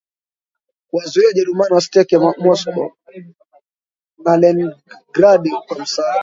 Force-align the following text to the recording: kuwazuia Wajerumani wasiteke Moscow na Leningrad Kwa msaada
kuwazuia 0.87 1.27
Wajerumani 1.27 1.73
wasiteke 1.73 2.17
Moscow 2.17 2.91
na 4.25 4.37
Leningrad 4.37 5.49
Kwa 5.67 5.79
msaada 5.79 6.19